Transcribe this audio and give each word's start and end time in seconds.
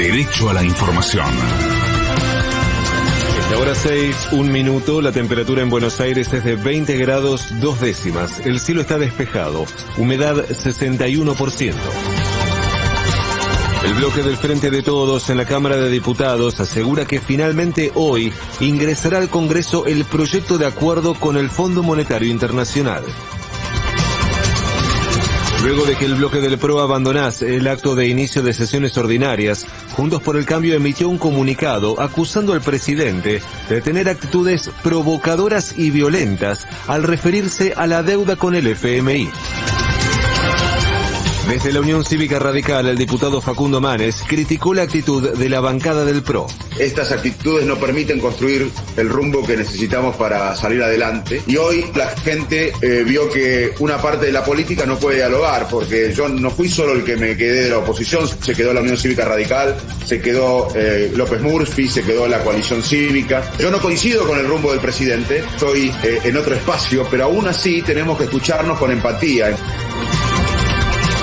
Derecho 0.00 0.48
a 0.48 0.54
la 0.54 0.64
información. 0.64 1.26
La 3.50 3.58
hora 3.58 3.74
6, 3.74 4.28
un 4.32 4.50
minuto, 4.50 5.02
la 5.02 5.12
temperatura 5.12 5.60
en 5.60 5.68
Buenos 5.68 6.00
Aires 6.00 6.32
es 6.32 6.42
de 6.42 6.56
20 6.56 6.96
grados 6.96 7.60
dos 7.60 7.82
décimas. 7.82 8.40
El 8.46 8.60
cielo 8.60 8.80
está 8.80 8.96
despejado, 8.96 9.66
humedad 9.98 10.36
61%. 10.36 11.74
El 13.84 13.92
bloque 13.92 14.22
del 14.22 14.38
Frente 14.38 14.70
de 14.70 14.80
Todos 14.80 15.28
en 15.28 15.36
la 15.36 15.44
Cámara 15.44 15.76
de 15.76 15.90
Diputados 15.90 16.60
asegura 16.60 17.04
que 17.04 17.20
finalmente 17.20 17.92
hoy 17.94 18.32
ingresará 18.60 19.18
al 19.18 19.28
Congreso 19.28 19.84
el 19.84 20.06
proyecto 20.06 20.56
de 20.56 20.64
acuerdo 20.64 21.12
con 21.12 21.36
el 21.36 21.50
Fondo 21.50 21.82
Monetario 21.82 22.30
Internacional. 22.30 23.04
Luego 25.62 25.84
de 25.84 25.94
que 25.94 26.06
el 26.06 26.14
bloque 26.14 26.40
del 26.40 26.58
PRO 26.58 26.80
abandonase 26.80 27.56
el 27.56 27.68
acto 27.68 27.94
de 27.94 28.08
inicio 28.08 28.42
de 28.42 28.54
sesiones 28.54 28.96
ordinarias, 28.96 29.66
Juntos 29.92 30.22
por 30.22 30.36
el 30.36 30.46
Cambio 30.46 30.74
emitió 30.74 31.08
un 31.08 31.18
comunicado 31.18 32.00
acusando 32.00 32.54
al 32.54 32.62
presidente 32.62 33.42
de 33.68 33.80
tener 33.82 34.08
actitudes 34.08 34.70
provocadoras 34.82 35.76
y 35.76 35.90
violentas 35.90 36.66
al 36.86 37.02
referirse 37.02 37.74
a 37.76 37.86
la 37.86 38.02
deuda 38.02 38.36
con 38.36 38.54
el 38.54 38.68
FMI. 38.68 39.28
Desde 41.50 41.72
la 41.72 41.80
Unión 41.80 42.04
Cívica 42.04 42.38
Radical, 42.38 42.86
el 42.86 42.96
diputado 42.96 43.40
Facundo 43.40 43.80
Manes 43.80 44.22
criticó 44.24 44.72
la 44.72 44.82
actitud 44.82 45.36
de 45.36 45.48
la 45.48 45.58
bancada 45.58 46.04
del 46.04 46.22
PRO. 46.22 46.46
Estas 46.78 47.10
actitudes 47.10 47.66
no 47.66 47.74
permiten 47.74 48.20
construir 48.20 48.70
el 48.96 49.08
rumbo 49.08 49.44
que 49.44 49.56
necesitamos 49.56 50.14
para 50.14 50.54
salir 50.54 50.80
adelante. 50.80 51.42
Y 51.48 51.56
hoy 51.56 51.86
la 51.96 52.06
gente 52.10 52.72
eh, 52.80 53.02
vio 53.04 53.28
que 53.28 53.74
una 53.80 54.00
parte 54.00 54.26
de 54.26 54.32
la 54.32 54.44
política 54.44 54.86
no 54.86 54.96
puede 54.96 55.16
dialogar, 55.16 55.66
porque 55.68 56.14
yo 56.14 56.28
no 56.28 56.50
fui 56.50 56.68
solo 56.68 56.92
el 56.92 57.02
que 57.02 57.16
me 57.16 57.36
quedé 57.36 57.64
de 57.64 57.70
la 57.70 57.78
oposición, 57.78 58.28
se 58.28 58.54
quedó 58.54 58.72
la 58.72 58.82
Unión 58.82 58.96
Cívica 58.96 59.24
Radical, 59.24 59.76
se 60.06 60.22
quedó 60.22 60.68
eh, 60.76 61.10
López 61.16 61.42
Murphy, 61.42 61.88
se 61.88 62.04
quedó 62.04 62.28
la 62.28 62.44
coalición 62.44 62.80
cívica. 62.84 63.42
Yo 63.58 63.72
no 63.72 63.80
coincido 63.80 64.24
con 64.24 64.38
el 64.38 64.46
rumbo 64.46 64.70
del 64.70 64.80
presidente, 64.80 65.38
estoy 65.38 65.92
eh, 66.04 66.20
en 66.22 66.36
otro 66.36 66.54
espacio, 66.54 67.04
pero 67.10 67.24
aún 67.24 67.48
así 67.48 67.82
tenemos 67.82 68.16
que 68.16 68.24
escucharnos 68.24 68.78
con 68.78 68.92
empatía. 68.92 69.48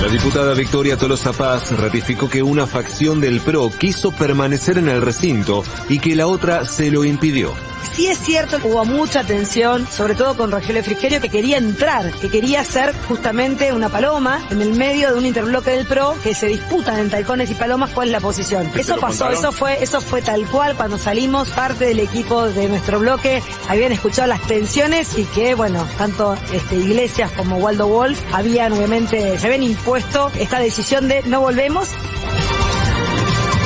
La 0.00 0.08
diputada 0.08 0.54
Victoria 0.54 0.96
Tolosa 0.96 1.32
Paz 1.34 1.78
ratificó 1.78 2.28
que 2.28 2.42
una 2.42 2.66
facción 2.66 3.20
del 3.20 3.40
PRO 3.40 3.70
quiso 3.70 4.10
permanecer 4.10 4.78
en 4.78 4.88
el 4.88 5.02
recinto 5.02 5.62
y 5.90 5.98
que 5.98 6.16
la 6.16 6.26
otra 6.26 6.64
se 6.64 6.90
lo 6.90 7.04
impidió. 7.04 7.52
Sí 7.94 8.06
es 8.06 8.18
cierto 8.18 8.58
que 8.58 8.68
hubo 8.68 8.84
mucha 8.84 9.24
tensión, 9.24 9.86
sobre 9.90 10.14
todo 10.14 10.36
con 10.36 10.50
Rogelio 10.50 10.82
Frigerio, 10.82 11.20
que 11.20 11.28
quería 11.28 11.58
entrar, 11.58 12.10
que 12.12 12.30
quería 12.30 12.64
ser 12.64 12.94
justamente 13.08 13.72
una 13.72 13.88
paloma 13.88 14.40
en 14.50 14.62
el 14.62 14.72
medio 14.72 15.12
de 15.12 15.18
un 15.18 15.26
interbloque 15.26 15.70
del 15.70 15.86
PRO 15.86 16.16
que 16.22 16.34
se 16.34 16.46
disputan 16.46 16.98
en 16.98 17.10
Talcones 17.10 17.50
y 17.50 17.54
Palomas 17.54 17.90
cuál 17.90 18.08
es 18.08 18.12
la 18.12 18.20
posición. 18.20 18.70
Eso 18.76 18.96
pasó, 18.98 19.30
eso 19.30 19.52
fue, 19.52 19.82
eso 19.82 20.00
fue 20.00 20.22
tal 20.22 20.46
cual 20.46 20.76
cuando 20.76 20.98
salimos, 20.98 21.48
parte 21.50 21.86
del 21.86 22.00
equipo 22.00 22.46
de 22.46 22.68
nuestro 22.68 23.00
bloque 23.00 23.42
habían 23.68 23.92
escuchado 23.92 24.28
las 24.28 24.40
tensiones 24.42 25.18
y 25.18 25.24
que, 25.24 25.54
bueno, 25.54 25.86
tanto 25.98 26.36
este, 26.52 26.76
Iglesias 26.76 27.30
como 27.32 27.56
Waldo 27.56 27.88
Wolf 27.88 28.20
habían 28.32 28.72
obviamente, 28.72 29.38
se 29.38 29.46
habían 29.46 29.62
impuesto 29.62 30.30
esta 30.38 30.58
decisión 30.58 31.08
de 31.08 31.22
no 31.24 31.40
volvemos 31.40 31.88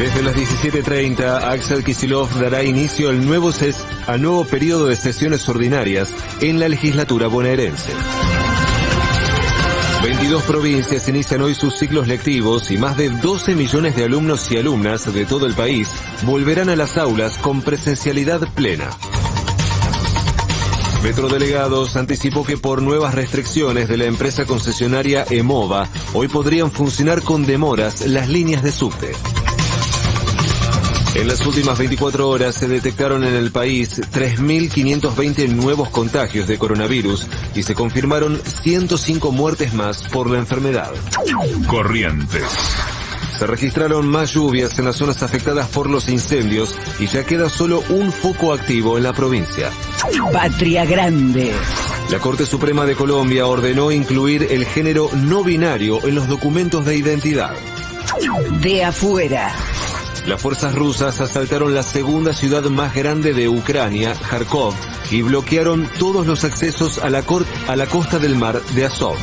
desde 0.00 0.22
las 0.22 0.34
17.30, 0.34 1.44
Axel 1.44 1.84
Kisilov 1.84 2.32
dará 2.40 2.64
inicio 2.64 3.10
al 3.10 3.26
nuevo, 3.26 3.52
ses 3.52 3.76
periodo 4.48 4.86
de 4.86 4.96
sesiones 4.96 5.46
ordinarias 5.46 6.14
en 6.40 6.58
la 6.58 6.70
legislatura 6.70 7.26
bonaerense. 7.26 7.92
22 10.02 10.42
provincias 10.44 11.06
inician 11.06 11.42
hoy 11.42 11.54
sus 11.54 11.78
ciclos 11.78 12.08
lectivos 12.08 12.70
y 12.70 12.78
más 12.78 12.96
de 12.96 13.10
12 13.10 13.54
millones 13.54 13.94
de 13.94 14.04
alumnos 14.04 14.50
y 14.50 14.56
alumnas 14.56 15.12
de 15.12 15.26
todo 15.26 15.44
el 15.44 15.52
país 15.52 15.90
volverán 16.22 16.70
a 16.70 16.76
las 16.76 16.96
aulas 16.96 17.36
con 17.36 17.60
presencialidad 17.60 18.40
plena. 18.54 18.88
Metrodelegados 21.02 21.96
anticipó 21.96 22.42
que 22.42 22.56
por 22.56 22.80
nuevas 22.80 23.14
restricciones 23.14 23.86
de 23.88 23.98
la 23.98 24.06
empresa 24.06 24.46
concesionaria 24.46 25.26
EMOVA, 25.28 25.88
hoy 26.14 26.28
podrían 26.28 26.70
funcionar 26.70 27.20
con 27.20 27.44
demoras 27.44 28.06
las 28.06 28.30
líneas 28.30 28.62
de 28.62 28.72
subte. 28.72 29.12
En 31.14 31.26
las 31.26 31.44
últimas 31.44 31.76
24 31.76 32.28
horas 32.28 32.54
se 32.54 32.68
detectaron 32.68 33.24
en 33.24 33.34
el 33.34 33.50
país 33.50 34.00
3.520 34.00 35.48
nuevos 35.48 35.90
contagios 35.90 36.46
de 36.46 36.56
coronavirus 36.56 37.26
y 37.54 37.64
se 37.64 37.74
confirmaron 37.74 38.40
105 38.44 39.32
muertes 39.32 39.74
más 39.74 40.08
por 40.08 40.30
la 40.30 40.38
enfermedad. 40.38 40.90
Corrientes. 41.66 42.44
Se 43.36 43.46
registraron 43.46 44.06
más 44.06 44.34
lluvias 44.34 44.78
en 44.78 44.84
las 44.84 44.96
zonas 44.96 45.22
afectadas 45.22 45.68
por 45.68 45.88
los 45.88 46.08
incendios 46.08 46.76
y 47.00 47.06
ya 47.06 47.24
queda 47.24 47.48
solo 47.48 47.82
un 47.88 48.12
foco 48.12 48.52
activo 48.52 48.96
en 48.96 49.02
la 49.02 49.12
provincia. 49.12 49.70
Patria 50.32 50.84
Grande. 50.84 51.52
La 52.10 52.18
Corte 52.18 52.46
Suprema 52.46 52.84
de 52.86 52.94
Colombia 52.94 53.46
ordenó 53.46 53.90
incluir 53.90 54.46
el 54.50 54.64
género 54.64 55.10
no 55.14 55.42
binario 55.42 56.04
en 56.06 56.14
los 56.14 56.28
documentos 56.28 56.84
de 56.84 56.96
identidad. 56.96 57.54
De 58.60 58.84
afuera. 58.84 59.52
Las 60.26 60.40
fuerzas 60.40 60.74
rusas 60.74 61.20
asaltaron 61.20 61.74
la 61.74 61.82
segunda 61.82 62.32
ciudad 62.32 62.62
más 62.64 62.94
grande 62.94 63.32
de 63.32 63.48
Ucrania, 63.48 64.14
Kharkov, 64.14 64.74
y 65.10 65.22
bloquearon 65.22 65.88
todos 65.98 66.26
los 66.26 66.44
accesos 66.44 66.98
a 66.98 67.10
la, 67.10 67.22
costa 67.22 68.18
del 68.18 68.36
mar 68.36 68.60
de 68.74 68.84
Azov. 68.84 69.16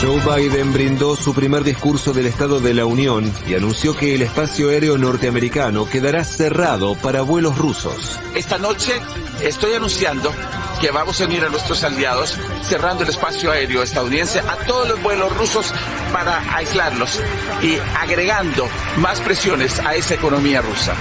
Joe 0.00 0.20
Biden 0.20 0.72
brindó 0.72 1.16
su 1.16 1.34
primer 1.34 1.64
discurso 1.64 2.12
del 2.12 2.26
Estado 2.26 2.60
de 2.60 2.72
la 2.72 2.86
Unión 2.86 3.32
y 3.48 3.54
anunció 3.54 3.96
que 3.96 4.14
el 4.14 4.22
espacio 4.22 4.68
aéreo 4.68 4.96
norteamericano 4.96 5.88
quedará 5.88 6.22
cerrado 6.24 6.94
para 6.94 7.22
vuelos 7.22 7.58
rusos. 7.58 8.18
Esta 8.36 8.58
noche 8.58 8.92
estoy 9.42 9.72
anunciando 9.72 10.32
que 10.80 10.90
vamos 10.90 11.20
a 11.20 11.24
unir 11.24 11.44
a 11.44 11.48
nuestros 11.48 11.82
aliados 11.84 12.38
cerrando 12.62 13.02
el 13.02 13.10
espacio 13.10 13.50
aéreo 13.50 13.82
estadounidense 13.82 14.40
a 14.40 14.56
todos 14.66 14.88
los 14.88 15.02
vuelos 15.02 15.36
rusos 15.36 15.72
para 16.12 16.56
aislarlos 16.56 17.20
y 17.62 17.76
agregando 17.98 18.68
más 18.98 19.20
presiones 19.20 19.78
a 19.80 19.94
esa 19.94 20.14
economía 20.14 20.60
rusa. 20.60 20.94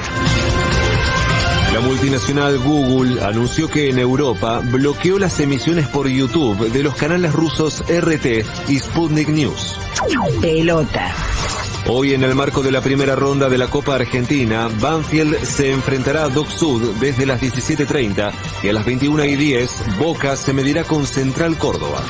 La 1.74 1.80
multinacional 1.82 2.58
Google 2.60 3.24
anunció 3.24 3.70
que 3.70 3.90
en 3.90 4.00
Europa 4.00 4.62
bloqueó 4.64 5.20
las 5.20 5.40
emisiones 5.40 5.88
por 5.88 6.08
YouTube 6.08 6.72
de 6.72 6.82
los 6.82 6.96
canales 6.96 7.34
rusos 7.34 7.84
RT 7.88 8.26
y 8.68 8.80
Sputnik 8.80 9.28
News. 9.28 9.78
Pelota. 10.42 11.14
Hoy 11.90 12.14
en 12.14 12.24
el 12.24 12.36
marco 12.36 12.62
de 12.62 12.72
la 12.72 12.82
primera 12.82 13.16
ronda 13.16 13.48
de 13.48 13.58
la 13.58 13.70
Copa 13.70 13.96
Argentina, 13.96 14.68
Banfield 14.82 15.42
se 15.46 15.72
enfrentará 15.72 16.26
a 16.26 16.30
Doc 16.30 16.50
Sud 16.50 16.96
desde 17.00 17.26
las 17.26 17.42
17.30 17.42 18.34
y 18.62 18.68
a 18.68 18.74
las 18.74 18.86
21 18.86 19.24
y 19.24 19.36
10 19.38 19.98
Boca 19.98 20.36
se 20.36 20.52
medirá 20.52 20.84
con 20.84 21.06
Central 21.06 21.58
Córdoba. 21.58 22.04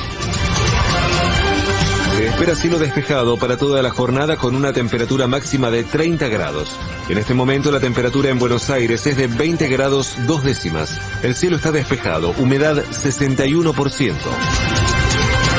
Se 2.16 2.26
espera 2.26 2.56
cielo 2.56 2.80
despejado 2.80 3.36
para 3.36 3.56
toda 3.56 3.80
la 3.80 3.90
jornada 3.90 4.36
con 4.36 4.56
una 4.56 4.72
temperatura 4.72 5.28
máxima 5.28 5.70
de 5.70 5.84
30 5.84 6.26
grados. 6.26 6.76
En 7.08 7.16
este 7.16 7.34
momento 7.34 7.70
la 7.70 7.78
temperatura 7.78 8.30
en 8.30 8.40
Buenos 8.40 8.70
Aires 8.70 9.06
es 9.06 9.16
de 9.16 9.28
20 9.28 9.68
grados 9.68 10.16
dos 10.26 10.42
décimas. 10.42 11.00
El 11.22 11.36
cielo 11.36 11.54
está 11.54 11.70
despejado, 11.70 12.34
humedad 12.38 12.82
61%. 12.84 14.77